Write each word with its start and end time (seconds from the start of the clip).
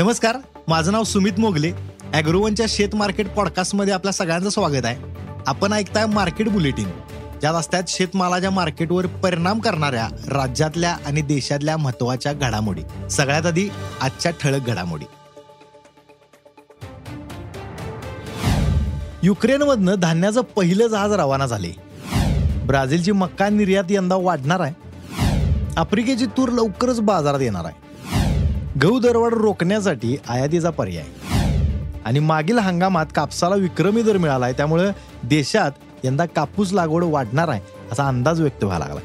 नमस्कार 0.00 0.36
माझं 0.68 0.92
नाव 0.92 1.04
सुमित 1.04 1.32
मोगले. 1.38 1.72
अॅग्रोवनच्या 2.14 2.66
शेत 2.68 2.94
मार्केट 2.94 3.28
पॉडकास्टमध्ये 3.28 3.94
आपल्या 3.94 4.12
सगळ्यांचं 4.12 4.48
स्वागत 4.48 4.84
आहे. 4.84 4.96
आपण 5.46 5.72
ऐकताय 5.72 6.06
मार्केट 6.06 6.48
बुलेटिन. 6.48 6.88
ज्यात 7.40 7.54
असतात 7.54 7.82
शेतमालाच्या 7.88 8.50
मार्केटवर 8.50 9.06
परिणाम 9.06 9.58
करणाऱ्या 9.58 10.08
राज्यातल्या 10.28 10.96
आणि 11.06 11.20
देशातल्या 11.20 11.76
महत्त्वाच्या 11.76 12.32
घडामोडी. 12.32 13.08
सगळ्यात 13.10 13.46
आधी 13.46 13.68
आजच्या 14.00 14.32
ठळक 14.32 14.66
घडामोडी. 14.66 15.04
युक्रेनमधनं 19.22 19.94
धान्याचं 19.94 20.40
पहिलं 20.40 20.86
जहाज 20.86 21.12
रवाना 21.12 21.46
झाले. 21.46 21.72
ब्राझीलची 22.66 23.12
मक्का 23.12 23.48
निर्यात 23.48 23.84
यंदा 23.90 24.16
वाढणार 24.16 24.60
आहे. 24.60 24.74
आफ्रिकेची 25.76 26.26
तूर 26.26 26.48
लवकरच 26.48 27.00
बाजारात 27.00 27.40
येणार 27.40 27.64
आहे. 27.64 27.89
गहू 28.82 28.98
दरवाढ 29.00 29.32
रोखण्यासाठी 29.34 30.16
आयातीचा 30.28 30.70
पर्याय. 30.70 31.04
आणि 32.04 32.18
मागील 32.18 32.58
हंगामात 32.58 33.06
कापसाला 33.14 33.54
विक्रमी 33.54 34.02
दर 34.02 34.16
मिळाला 34.16 34.44
आहे 34.44 34.54
त्यामुळे 34.56 34.90
देशात 35.22 35.70
यंदा 36.04 36.26
कापूस 36.26 36.72
लागवड 36.72 37.04
वाढणार 37.04 37.48
आहे 37.48 37.60
असा 37.92 38.08
अंदाज 38.08 38.40
व्यक्त 38.40 38.64
व्हायला 38.64 38.84
लागला 38.84 39.00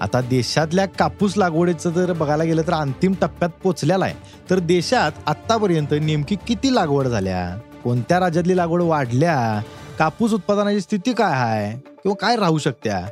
आता 0.00 0.20
देशातल्या 0.20 0.86
कापूस 0.86 1.36
लागवडीचं 1.36 1.90
जर 1.90 2.12
बघायला 2.12 2.44
गेलं 2.44 2.62
तर 2.62 2.72
अंतिम 2.72 3.14
टप्प्यात 3.20 3.50
पोचलेला 3.62 4.04
आहे. 4.04 4.14
तर 4.50 4.58
देशात 4.58 5.12
आत्तापर्यंत 5.26 5.94
नेमकी 6.00 6.36
किती 6.46 6.74
लागवड 6.74 7.06
झाल्या? 7.06 7.58
कोणत्या 7.84 8.20
राज्यातली 8.20 8.56
लागवड 8.56 8.82
वाढल्या? 8.82 9.62
कापूस 9.98 10.32
उत्पादनाची 10.32 10.80
स्थिती 10.80 11.12
काय 11.12 11.32
आहे? 11.32 11.78
किंवा 12.02 12.14
काय 12.14 12.36
राहू 12.36 12.58
शकत्या? 12.58 13.06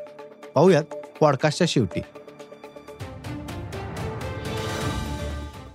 पाहूयात 0.55 0.85
पॉडकास्टच्या 1.21 1.67
शेवटी. 1.71 2.01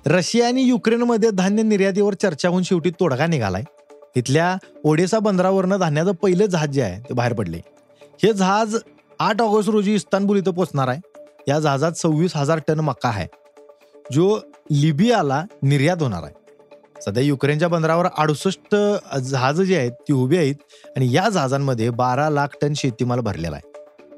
रशिया 0.07 0.47
आणि 0.47 0.61
युक्रेनमध्ये 0.61 1.29
धान्य 1.31 1.63
निर्यातीवर 1.63 2.13
चर्चा 2.13 2.49
होऊन 2.49 2.63
शेवटी 2.63 2.89
तोडगा 2.89 3.27
निघालाय. 3.27 3.63
इथल्या 4.15 4.55
ओडेसा 4.83 5.19
बंदरावरनं 5.19 5.79
धान्याचं 5.79 6.11
पहिलं 6.11 6.45
जहाज 6.45 6.69
जे 6.69 6.81
आहे 6.81 6.99
ते 7.01 7.13
बाहेर 7.13 7.33
पडले. 7.33 7.57
हे 8.23 8.33
जहाज 8.33 8.75
आठ 9.19 9.41
ऑगस्ट 9.41 9.69
रोजी 9.69 9.93
इस्तानबुल 9.95 10.37
इथं 10.37 10.51
पोहोचणार 10.51 10.87
आहे. 10.87 10.99
या 11.47 11.59
जहाजात 11.59 11.91
सव्वीस 11.91 12.35
हजार 12.35 12.59
टन 12.67 12.79
मक्का 12.79 13.09
आहे 13.09 13.27
जो 14.11 14.39
लिबियाला 14.71 15.43
निर्यात 15.63 16.01
होणार 16.01 16.23
आहे. 16.23 17.01
सध्या 17.01 17.23
युक्रेनच्या 17.23 17.67
बंदरावर 17.67 18.07
अडुसष्ट 18.17 18.75
जहाज 19.21 19.61
जे 19.61 19.77
आहेत 19.77 19.91
ती 20.07 20.13
उभी 20.13 20.38
आहेत 20.38 20.55
आणि 20.95 21.13
या 21.15 21.27
जहाजांमध्ये 21.29 21.89
बारा 21.89 22.29
लाख 22.29 22.47
टन 22.61 22.73
शेतीमाल 22.73 23.19
भरलेला 23.19 23.55
आहे. 23.55 23.71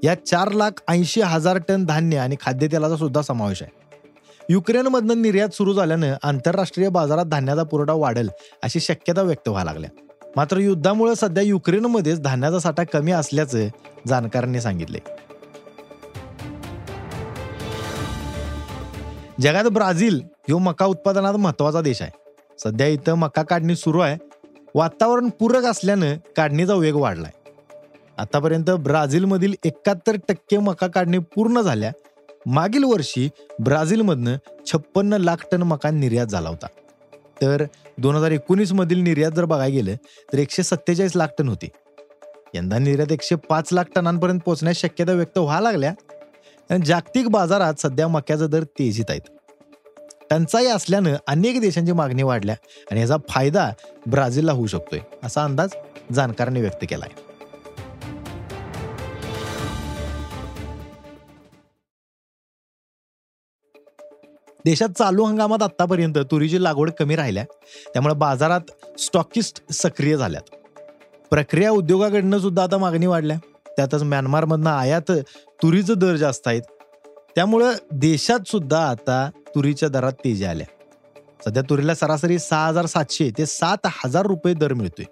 या 0.04 0.14
चार 0.26 0.52
लाख 0.52 0.82
ऐंशी 0.88 1.22
हजार 1.22 1.58
टन 1.68 1.86
धान्य 1.86 2.18
आणि 2.18 2.36
खाद्यतेलाचा 2.42 2.96
सुद्धा 2.96 3.22
समावेश 3.22 3.62
आहे. 3.62 3.85
युक्रेनमधनं 4.50 5.22
निर्यात 5.22 5.50
सुरू 5.50 5.74
झाल्यानं 5.74 6.14
आंतरराष्ट्रीय 6.24 6.90
बाजारात 6.90 7.26
धान्याचा 7.26 7.64
पुरवठा 7.64 7.94
वाढेल 7.94 8.30
अशी 8.64 8.80
शक्यता 8.80 9.22
व्यक्त 9.22 9.50
व्हायला 9.50 9.72
लागल्या. 9.72 9.90
मात्र 10.36 10.58
युद्धामुळे 10.58 11.16
सध्या 11.16 11.44
युक्रेनमध्येच 11.44 12.22
धान्याचा 12.22 12.60
साठा 12.60 12.84
कमी 12.84 13.12
असल्याचं 13.12 13.68
जाणकारांनी 14.08 14.62
सांगितले. 14.62 14.98
जगात 19.42 19.64
ब्राझील 19.64 20.20
ह्यो 20.48 20.58
मका 20.58 20.86
उत्पादनात 20.86 21.34
महत्त्वाचा 21.34 21.82
देश 21.82 22.02
आहे. 22.02 22.12
सध्या 22.64 22.88
इथं 22.88 23.14
मका 23.14 23.44
काढणी 23.44 23.76
सुरू 23.76 24.00
आहे. 24.00 24.18
वातावरण 24.76 25.30
पूरक 25.30 25.64
असल्यानं 25.64 26.16
काढणीचा 26.38 26.74
वेग 26.74 26.96
वाढलाय. 26.96 27.32
आतापर्यंत 28.18 28.72
ब्राझीलमधील 28.72 29.54
एकाहत्तर 29.66 30.16
टक्के 30.28 30.58
मका 30.58 30.88
काढणी 30.88 31.18
पूर्ण 31.18 31.62
झाल्या. 31.62 31.92
मागील 32.46 32.84
वर्षी 32.84 33.30
ब्राझीलमधनं 33.60 34.38
छप्पन्न 34.66 35.14
लाख 35.14 35.46
टन 35.52 35.64
मका 35.64 35.92
निर्यात 35.92 36.28
झाला 36.28 36.50
होता. 36.50 36.68
तर 37.42 37.64
दोन 37.98 38.16
हजार 38.16 38.32
एकोणीस 38.32 38.72
मधील 38.74 39.00
निर्यात 39.00 39.32
जर 39.32 39.46
बघायला 39.46 39.74
गेलं 39.76 39.96
तर 40.34 40.38
एकशे 40.38 40.64
सत्तेचाळीस 40.64 41.16
लाख 41.16 41.28
टन 41.38 41.48
होती. 41.48 41.70
यंदा 42.54 42.78
निर्यात 42.78 43.12
एकशे 43.12 43.36
पाच 43.50 43.74
लाख 43.74 43.86
टनांपर्यंत 43.96 44.40
पोहोचण्याची 44.40 44.80
शक्यता 44.80 45.12
व्यक्त 45.12 45.38
व्हायला 45.38 45.72
लागल्या. 45.72 45.94
आणि 46.70 46.86
जागतिक 46.86 47.28
बाजारात 47.28 47.82
सध्या 47.82 48.08
मक्याचा 48.08 48.48
दर 48.48 48.64
तेजीत 48.80 49.10
आहेत 49.10 49.30
टंचाई 50.30 50.66
असल्यानं 50.66 51.16
अनेक 51.28 51.60
देशांची 51.62 51.92
मागणी 51.92 52.24
वाढल्या 52.24 52.56
आणि 52.92 53.02
याचा 53.02 53.18
फायदा 53.30 53.70
ब्राझीलला 54.08 54.52
होऊ 54.52 54.68
शकतोय 54.68 55.00
असा 55.24 55.44
अंदाज 55.44 55.76
जाणकारांनी 56.14 56.62
व्यक्त 56.62 56.86
केला 56.90 57.06
आहे 57.06 57.25
देशात 64.66 64.90
चालू 64.90 65.24
हंगामात 65.24 65.64
आतापर्यंत 65.64 66.18
तुरीची 66.18 66.64
लागवड 66.64 66.92
कमी 66.92 67.16
राहिल्या. 67.16 67.46
त्यामुळे 67.94 68.14
बाजारात 68.14 68.62
स्टॉकिस्ट 69.00 69.64
सक्रिय 69.72 70.18
झाल्यात. 70.18 70.56
प्रक्रिया 71.30 71.72
उद्योगाकडनं 71.72 72.40
सुद्धा 72.40 72.64
आता 72.64 72.78
मागणी 72.78 73.06
वाढल्या. 73.06 73.38
त्यातच 73.78 74.04
म्यानमारमधनं 74.04 74.70
आयात 74.70 75.12
तुरीचं 75.64 75.94
दर 75.98 76.16
जास्त 76.16 76.48
आहेत. 76.48 76.62
त्यामुळं 77.36 77.74
देशात 77.92 78.40
सुद्धा 78.48 78.90
आता 78.90 79.30
तुरीच्या 79.56 79.90
दरात 79.90 80.12
तेजी 80.12 80.46
आल्या. 80.46 80.68
सध्या 81.46 81.64
तुरीला 81.70 81.96
सरासरी 81.96 82.40
सहा 82.40 82.68
हजार 82.68 82.86
सातशे 82.86 83.30
ते 83.38 83.46
सात 83.46 83.78
हजार 83.86 84.26
रुपये 84.26 84.54
दर 84.54 84.74
मिळतोय. 84.74 85.06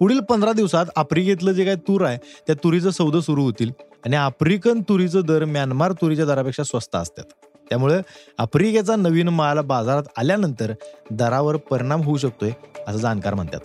पुढील 0.00 0.20
पंधरा 0.20 0.52
दिवसात 0.52 0.86
आफ्रिकेतलं 0.96 1.52
जे 1.52 1.64
काही 1.64 1.76
तूर 1.76 2.04
आहे 2.04 2.18
त्या 2.46 2.54
तुरीचं 2.64 2.90
सौदं 2.90 3.20
सुरू 3.20 3.42
होतील 3.42 3.70
आणि 4.04 4.16
आफ्रिकन 4.16 4.80
तुरीचं 4.80 5.20
दर 5.20 5.44
म्यानमार 5.44 5.92
तुरीच्या 5.92 6.24
दरापेक्षा 6.24 6.62
स्वस्त 6.62 6.96
असतात. 6.96 7.24
त्यामुळे 7.68 8.00
आफ्रिकेचा 8.38 8.96
नवीन 8.96 9.28
माल 9.28 9.58
बाजारात 9.58 10.02
आल्यानंतर 10.16 10.72
दरावर 11.10 11.56
परिणाम 11.56 12.02
होऊ 12.02 12.16
शकतोय 12.16 12.50
असं 12.88 12.98
जाणकार 12.98 13.34
म्हणतात. 13.34 13.60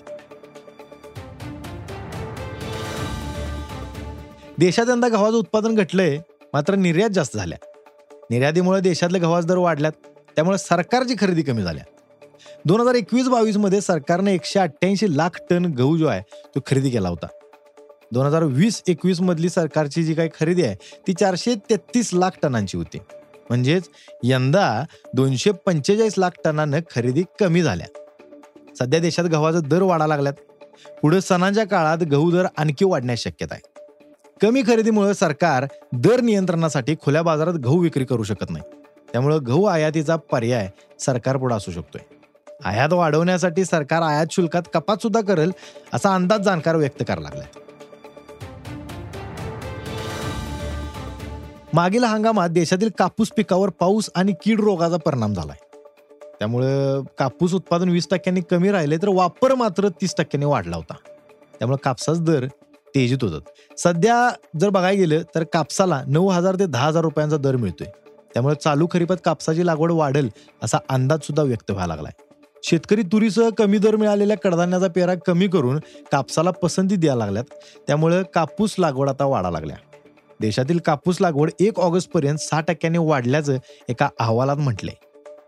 देशात 4.59 4.85
यंदा 4.89 5.07
गव्हाचं 5.07 5.38
उत्पादन 5.38 5.75
घटलंय 5.75 6.17
मात्र 6.53 6.75
निर्यात 6.75 7.09
जास्त 7.09 7.38
झाल्या. 7.38 7.57
निर्यातीमुळे 8.29 8.81
देशातले 8.81 9.19
गव्हाचे 9.19 9.47
दर 9.47 9.57
वाढल्यात 9.57 10.07
त्यामुळे 10.35 10.57
सरकारची 10.57 11.16
खरेदी 11.19 11.41
कमी 11.41 11.63
झाल्या. 11.63 11.83
दोन 12.66 12.81
हजार 12.81 12.95
एकवीस 12.95 13.28
बावीसमध्ये 13.28 13.81
सरकारने 13.81 14.33
एकशे 14.33 14.59
अठ्ठ्याऐंशी 14.59 15.18
लाख 15.18 15.39
टन 15.50 15.66
गहू 15.66 15.97
जो 15.97 16.07
आहे 16.07 16.22
तो 16.56 16.59
खरेदी 16.68 16.89
केला 16.89 17.09
होता. 17.09 17.28
दोन 18.12 18.25
हजार 18.25 18.44
वीस 18.44 18.81
एकवीस 18.88 19.22
मधली 19.22 19.50
सरकारची 19.50 20.03
जी 20.03 20.13
काही 20.13 20.29
खरेदी 20.39 20.63
आहे 20.63 20.75
ती 21.07 21.13
चारशे 21.13 21.56
तेहतीस 21.69 22.13
लाख 22.13 22.29
टनांची 22.44 22.78
होती. 22.78 22.97
म्हणजेच 23.51 23.84
यंदा 24.23 24.84
दोनशे 25.13 25.51
पंचेचाळीस 25.51 26.13
लाख 26.17 26.29
टनानं 26.45 26.79
खरेदी 26.95 27.23
कमी 27.39 27.62
झाल्या. 27.62 27.88
सध्या 28.79 29.00
देशात 29.00 29.25
गव्हाचा 29.25 29.59
दर 29.59 29.81
वाढा 29.81 30.07
लागल्यात. 30.07 30.34
पुढे 31.01 31.22
सणांच्या 31.22 31.67
काळात 31.67 31.97
गहू 31.97 32.31
दर 32.31 32.45
आणखी 32.57 32.85
वाढण्याची 32.85 33.29
शक्यता 33.29 33.56
आहे. 33.56 33.67
कमी 34.41 34.62
खरेदीमुळे 34.62 35.13
सरकार 35.13 35.66
दर 35.94 36.22
नियंत्रणासाठी 36.22 36.95
खुल्या 36.95 37.22
बाजारात 37.22 37.53
गहू 37.53 37.79
विक्री 37.79 38.06
करू 38.06 38.23
शकत 38.23 38.50
नाही. 38.50 38.63
त्यामुळे 39.12 39.39
गहू 39.39 39.66
आयातीचा 39.66 40.16
पर्याय 40.16 40.69
सरकार 41.00 41.38
पुढे 41.38 41.56
असू 41.56 41.71
शकतोय. 41.71 42.15
आयात 42.65 42.94
वाढवण्यासाठी 42.94 43.65
सरकार 43.65 44.01
आयात 44.01 44.27
शुल्कात 44.31 44.62
कपात 44.74 44.97
सुद्धा 44.97 45.21
करेल 45.21 45.51
असा 45.94 46.15
अंदाज 46.15 46.42
जाणकार 46.42 46.75
व्यक्त 46.75 47.04
करायला 47.07 47.21
लागलाय. 47.21 47.47
मागील 51.73 52.03
हंगामात 52.03 52.50
देशातील 52.50 52.89
कापूस 52.97 53.29
पिकावर 53.31 53.69
पाऊस 53.69 54.09
आणि 54.15 54.33
कीड 54.44 54.59
रोगाचा 54.59 54.97
परिणाम 54.97 55.33
झालाय. 55.33 55.57
त्यामुळं 56.39 57.01
कापूस 57.19 57.53
उत्पादन 57.53 57.89
वीस 57.89 58.07
टक्क्यांनी 58.12 58.41
कमी 58.41 58.71
राहिले 58.71 58.97
तर 58.97 59.07
वापर 59.07 59.53
मात्र 59.56 59.89
तीस 60.01 60.15
टक्क्यांनी 60.18 60.45
वाढला 60.45 60.75
होता. 60.75 60.94
त्यामुळे 61.59 61.77
कापसाचा 61.83 62.23
दर 62.23 62.45
तेजीत 62.95 63.18
होतात 63.21 63.79
सध्या 63.79 64.15
जर 64.59 64.69
बघायला 64.69 65.00
गेलं 65.00 65.21
तर 65.35 65.44
कापसाला 65.44 66.01
नऊ 66.07 66.27
हजार 66.29 66.56
ते 66.59 66.65
दहा 66.65 66.88
हजार 66.88 67.03
रुपयांचा 67.03 67.38
दर 67.38 67.56
मिळतोय. 67.56 67.88
त्यामुळे 68.33 68.56
चालू 68.56 68.88
खरीपात 68.91 69.18
कापसाची 69.25 69.65
लागवड 69.65 69.91
वाढेल 69.91 70.29
असा 70.63 70.77
अंदाज 70.89 71.19
सुद्धा 71.19 71.44
व्यक्त 71.44 71.71
व्हायला 71.71 71.94
लागलाय. 71.95 72.21
शेतकरी 72.63 73.01
तुरीसह 73.01 73.50
कमी 73.57 73.77
दर 73.77 73.95
मिळालेल्या 73.95 74.38
कडधान्याचा 74.38 74.88
पेरा 74.88 75.13
कमी 75.27 75.47
करून 75.47 75.79
कापसाला 76.12 76.51
पसंती 76.51 76.95
द्यायला 76.95 77.25
लागल्यात. 77.25 77.45
त्यामुळे 77.88 78.21
कापूस 78.33 78.75
लागवड 78.79 79.09
आता 79.09 79.25
वाढा 79.25 79.50
लागल्या. 79.51 79.77
देशातील 80.42 80.80
कापूस 80.80 81.18
लागवड 81.22 81.50
एक 81.60 81.80
ऑगस्ट 81.80 82.12
पर्यंत 82.12 82.38
सहा 82.38 82.62
टक्क्यांनी 82.62 82.98
वाढल्याचं 82.98 83.58
एका 83.90 84.08
अहवालात 84.20 84.58
म्हटलंय. 84.58 84.94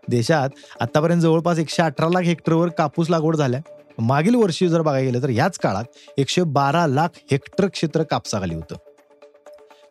देशात 0.08 0.50
आतापर्यंत 0.80 1.20
जवळपास 1.20 1.58
एकशे 1.58 1.82
अठरा 1.82 2.08
लाख 2.08 2.22
हेक्टरवर 2.22 2.68
कापूस 2.68 3.10
लागवड 3.10 3.36
झाल्या. 3.36 3.60
मागील 3.98 4.34
वर्षी 4.34 4.68
जर 4.68 4.82
बघायला 4.82 5.06
गेलं 5.06 5.22
तर 5.22 5.28
याच 5.28 5.58
काळात 5.58 5.84
एकशे 6.18 6.42
बारा 6.42 6.86
लाख 6.86 7.18
हेक्टर 7.30 7.66
क्षेत्र 7.66 8.02
कापसाखाली 8.02 8.54
होतं. 8.54 8.76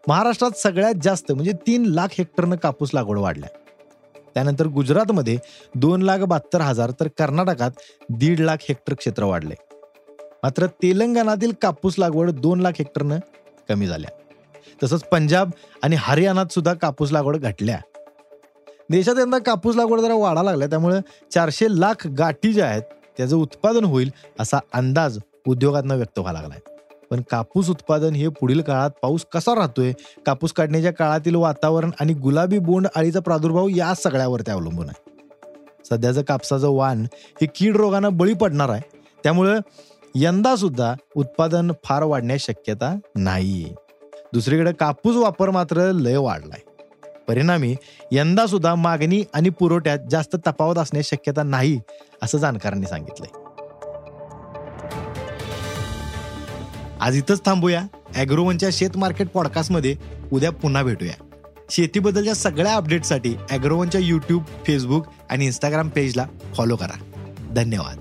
महाराष्ट्रात 0.07 0.57
सगळ्यात 0.57 1.03
जास्त 1.03 1.31
म्हणजे 1.31 1.51
तीन 1.67 1.85
लाख 1.85 2.07
हेक्टरनं 2.11 2.55
कापूस 2.55 2.93
लागवड 2.93 3.17
वाढल्या. 3.17 3.49
त्यानंतर 4.33 4.67
गुजरातमध्ये 4.67 5.37
दोन 5.75 6.01
लाख 6.01 6.19
बहात्तर 6.19 6.61
हजार 6.61 6.91
तर 6.91 7.07
कर्नाटकात 7.07 7.71
दीड 8.09 8.39
लाख 8.39 8.57
हेक्टर 8.61 8.93
क्षेत्र 8.93 9.23
वाढले 9.23 9.55
मात्र 10.43 10.65
तेलंगणातील 10.81 11.51
कापूस 11.61 11.95
लागवड 11.99 12.31
दोन 12.31 12.59
लाख 12.59 12.71
हेक्टरनं 12.79 13.19
कमी 13.69 13.87
झाल्या. 13.87 14.09
तसंच 14.83 15.03
पंजाब 15.03 15.49
आणि 15.83 15.95
हरियाणात 15.99 16.45
सुद्धा 16.51 16.73
कापूस 16.73 17.11
लागवड 17.11 17.37
घटल्या. 17.37 17.79
देशात 18.89 19.15
यंदा 19.19 19.37
कापूस 19.37 19.75
लागवड 19.75 19.99
जरा 19.99 20.13
वाढा 20.13 20.43
लागल्या 20.43 20.67
त्यामुळे 20.67 20.99
चारशे 21.31 21.65
लाख 21.69 22.07
गाठी 22.07 22.53
ज्या 22.53 22.65
आहेत 22.65 22.81
त्याचं 23.17 23.35
उत्पादन 23.35 23.83
होईल 23.83 24.11
असा 24.39 24.59
अंदाज 24.73 25.19
उद्योगांना 25.47 25.93
व्यक्त 25.93 26.19
व्हायला 26.19 26.41
लागलाय. 26.41 26.59
पण 27.11 27.21
कापूस 27.31 27.69
उत्पादन 27.69 28.13
हे 28.13 28.27
पुढील 28.27 28.61
काळात 28.61 28.89
पाऊस 29.01 29.25
कसा 29.31 29.55
राहतोय 29.55 29.93
कापूस 30.25 30.53
काढण्याच्या 30.53 30.93
काळातील 30.93 31.35
वातावरण 31.35 31.91
आणि 31.99 32.13
गुलाबी 32.13 32.59
बोंड 32.59 32.87
अळीचा 32.95 33.19
प्रादुर्भाव 33.19 33.67
या 33.67 33.93
सगळ्यावरती 33.93 34.51
अवलंबून 34.51 34.89
आहे. 34.89 35.03
सध्याचं 35.89 36.21
कापसाचं 36.21 36.69
वाण 36.69 37.03
हे 37.41 37.45
कीड 37.45 37.77
रोगांना 37.77 38.09
बळी 38.09 38.33
पडणार 38.33 38.69
आहे 38.69 38.99
त्यामुळं 39.23 39.59
यंदा 40.15 40.55
सुद्धा 40.55 40.93
उत्पादन 41.15 41.71
फार 41.83 42.03
वाढण्याची 42.03 42.53
शक्यता 42.53 42.95
नाहीये. 43.15 43.82
दुसरीकडे 44.33 44.71
कापूस 44.71 45.15
वापर 45.15 45.49
मात्र 45.49 45.91
लय 45.91 46.17
वाढलाय. 46.17 46.61
परिणामी 47.27 47.75
यंदा 48.11 48.45
सुद्धा 48.45 48.75
मागणी 48.75 49.23
आणि 49.33 49.49
पुरवठ्यात 49.49 49.99
जास्त 50.11 50.35
तफावत 50.47 50.77
असण्याची 50.77 51.15
शक्यता 51.15 51.43
नाही 51.43 51.79
असं 52.23 52.37
जाणकारांनी 52.37 52.85
सांगितलंय. 52.85 53.31
आज 57.01 57.17
इथंच 57.17 57.45
थांबूया. 57.45 57.81
अॅग्रोवनच्या 58.15 58.69
शेत 58.71 58.97
मार्केट 58.97 59.27
पॉडकास्टमध्ये 59.27 59.95
उद्या 60.33 60.51
पुन्हा 60.51 60.83
भेटूया. 60.83 61.23
शेतीबद्दलच्या 61.69 62.35
सगळ्या 62.35 62.73
अपडेटसाठी 62.73 63.35
अॅग्रोवनच्या 63.51 64.01
यूट्यूब 64.01 64.43
फेसबुक 64.67 65.05
आणि 65.29 65.45
इंस्टाग्राम 65.45 65.89
पेजला 65.89 66.25
फॉलो 66.55 66.75
करा. 66.75 67.03
धन्यवाद. 67.51 67.97